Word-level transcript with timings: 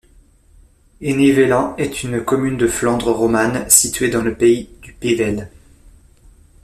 Ennevelin 0.99 1.75
est 1.77 2.01
une 2.01 2.25
commune 2.25 2.57
de 2.57 2.65
Flandre 2.67 3.11
romane, 3.11 3.69
située 3.69 4.09
dans 4.09 4.23
le 4.23 4.33
pays 4.33 4.67
du 4.81 4.93
Pévèle. 4.93 5.51